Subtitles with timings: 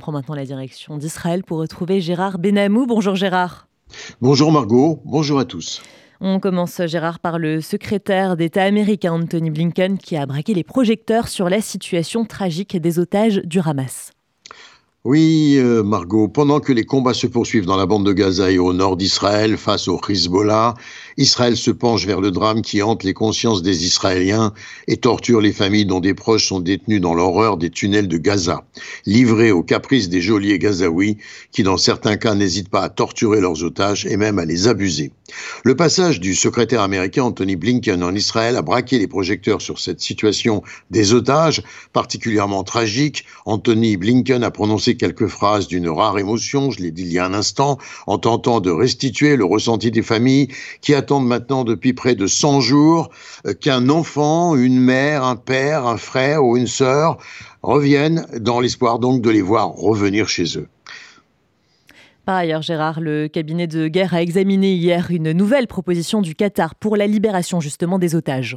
[0.00, 2.86] prend maintenant la direction d'Israël pour retrouver Gérard Benamou.
[2.86, 3.68] Bonjour Gérard.
[4.20, 5.82] Bonjour Margot, bonjour à tous.
[6.20, 11.28] On commence, Gérard, par le secrétaire d'État américain Anthony Blinken qui a braqué les projecteurs
[11.28, 14.12] sur la situation tragique des otages du Hamas.
[15.02, 18.58] Oui, euh, Margot, pendant que les combats se poursuivent dans la bande de Gaza et
[18.58, 20.74] au nord d'Israël face au Hezbollah,
[21.16, 24.52] Israël se penche vers le drame qui hante les consciences des Israéliens
[24.88, 28.64] et torture les familles dont des proches sont détenus dans l'horreur des tunnels de Gaza,
[29.06, 31.18] livrés aux caprices des geôliers gazaouis
[31.52, 35.12] qui, dans certains cas, n'hésitent pas à torturer leurs otages et même à les abuser.
[35.64, 40.00] Le passage du secrétaire américain Anthony Blinken en Israël a braqué les projecteurs sur cette
[40.00, 43.24] situation des otages, particulièrement tragique.
[43.46, 47.26] Anthony Blinken a prononcé quelques phrases d'une rare émotion, je l'ai dit il y a
[47.26, 50.48] un instant, en tentant de restituer le ressenti des familles
[50.80, 53.10] qui maintenant depuis près de 100 jours
[53.46, 57.18] euh, qu'un enfant, une mère, un père, un frère ou une sœur
[57.62, 60.68] reviennent dans l'espoir donc de les voir revenir chez eux.
[62.24, 66.76] Par ailleurs, Gérard, le cabinet de guerre a examiné hier une nouvelle proposition du Qatar
[66.76, 68.56] pour la libération justement des otages.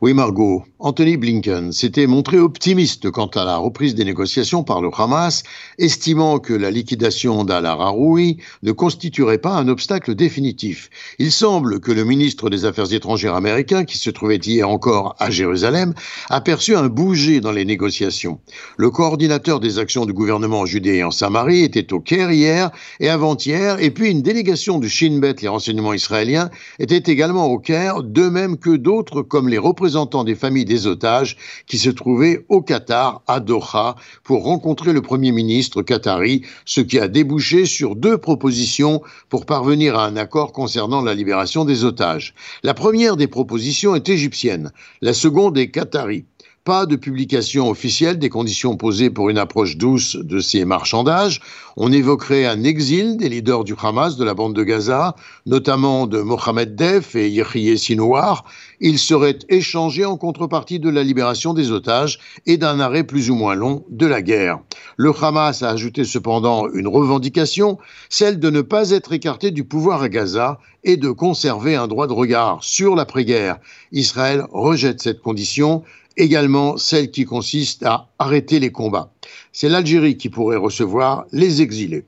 [0.00, 0.64] Oui, Margot.
[0.78, 5.42] Anthony Blinken s'était montré optimiste quant à la reprise des négociations par le Hamas,
[5.78, 10.90] estimant que la liquidation d'Al-Araoui ne constituerait pas un obstacle définitif.
[11.18, 15.30] Il semble que le ministre des Affaires étrangères américain, qui se trouvait hier encore à
[15.30, 15.94] Jérusalem,
[16.28, 18.38] aperçut un bouger dans les négociations.
[18.76, 22.70] Le coordinateur des actions du gouvernement en Judée et en Samarie était au Caire hier
[23.00, 27.58] et avant-hier, et puis une délégation du Shin Bet, les renseignements israéliens, était également au
[27.58, 31.36] Caire, de même que d'autres comme les les représentants des familles des otages
[31.68, 36.98] qui se trouvaient au Qatar, à Doha, pour rencontrer le Premier ministre qatari, ce qui
[36.98, 42.34] a débouché sur deux propositions pour parvenir à un accord concernant la libération des otages.
[42.64, 46.24] La première des propositions est égyptienne, la seconde est qatari
[46.64, 51.42] pas de publication officielle des conditions posées pour une approche douce de ces marchandages.
[51.76, 56.22] On évoquerait un exil des leaders du Hamas de la bande de Gaza, notamment de
[56.22, 58.44] Mohamed Def et Yahya Sinouar.
[58.80, 63.34] Ils seraient échangés en contrepartie de la libération des otages et d'un arrêt plus ou
[63.34, 64.60] moins long de la guerre.
[64.96, 67.76] Le Hamas a ajouté cependant une revendication,
[68.08, 72.06] celle de ne pas être écarté du pouvoir à Gaza et de conserver un droit
[72.06, 73.58] de regard sur l'après-guerre.
[73.92, 75.82] Israël rejette cette condition
[76.16, 79.12] également celle qui consiste à arrêter les combats.
[79.52, 82.04] C'est l'Algérie qui pourrait recevoir les exilés.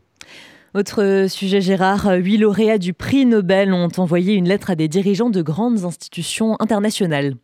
[0.75, 5.31] Autre sujet, Gérard, huit lauréats du prix Nobel ont envoyé une lettre à des dirigeants
[5.31, 7.37] de grandes institutions internationales.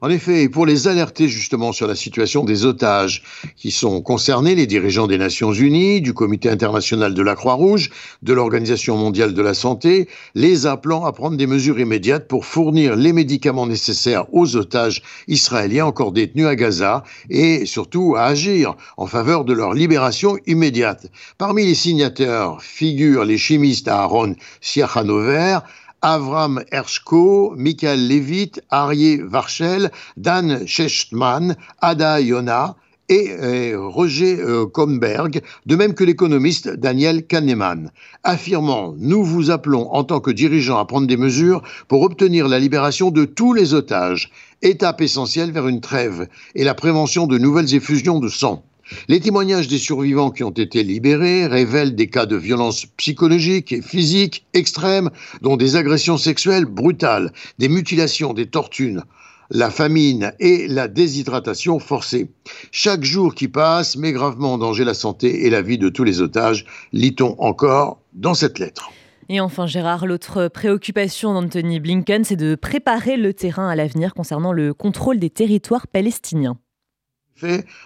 [0.00, 3.24] En effet, pour les alerter justement sur la situation des otages
[3.56, 7.90] qui sont concernés, les dirigeants des Nations Unies, du Comité international de la Croix-Rouge,
[8.22, 12.94] de l'Organisation mondiale de la santé, les appelant à prendre des mesures immédiates pour fournir
[12.94, 19.06] les médicaments nécessaires aux otages israéliens encore détenus à Gaza et surtout à agir en
[19.06, 21.10] faveur de leur libération immédiate.
[21.38, 25.58] Parmi les signataires figurent les chimistes Aaron Siachanover,
[26.02, 32.76] Avram Hershko, Michael Levitt, Arié Varchel, Dan Shechtman, Ada Yona,
[33.08, 37.90] et euh, Roger euh, Komberg, de même que l'économiste Daniel Kahneman,
[38.22, 42.58] affirmant Nous vous appelons en tant que dirigeants à prendre des mesures pour obtenir la
[42.58, 44.30] libération de tous les otages,
[44.62, 48.67] étape essentielle vers une trêve et la prévention de nouvelles effusions de sang.
[49.08, 53.82] Les témoignages des survivants qui ont été libérés révèlent des cas de violences psychologiques et
[53.82, 55.10] physiques extrêmes,
[55.42, 59.04] dont des agressions sexuelles brutales, des mutilations, des tortures,
[59.50, 62.30] la famine et la déshydratation forcée.
[62.70, 66.04] Chaque jour qui passe met gravement en danger la santé et la vie de tous
[66.04, 68.90] les otages, lit-on encore dans cette lettre.
[69.30, 74.52] Et enfin, Gérard, l'autre préoccupation d'Anthony Blinken, c'est de préparer le terrain à l'avenir concernant
[74.52, 76.56] le contrôle des territoires palestiniens.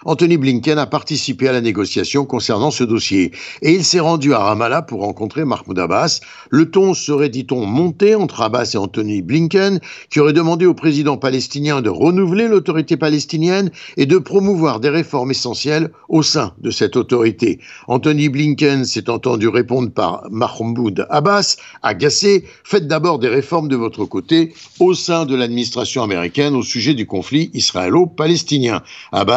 [0.05, 3.31] Anthony Blinken a participé à la négociation concernant ce dossier
[3.61, 6.21] et il s'est rendu à Ramallah pour rencontrer Mahmoud Abbas.
[6.49, 11.17] Le ton serait, dit-on, monté entre Abbas et Anthony Blinken, qui aurait demandé au président
[11.17, 16.95] palestinien de renouveler l'autorité palestinienne et de promouvoir des réformes essentielles au sein de cette
[16.95, 17.59] autorité.
[17.87, 24.05] Anthony Blinken s'est entendu répondre par Mahmoud Abbas, agacé, faites d'abord des réformes de votre
[24.05, 28.81] côté au sein de l'administration américaine au sujet du conflit israélo-palestinien.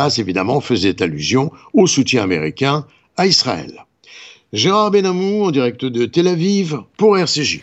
[0.08, 2.86] Évidemment, faisait allusion au soutien américain
[3.16, 3.84] à Israël.
[4.52, 7.54] Gérard Benamou en direct de Tel Aviv pour RCJ.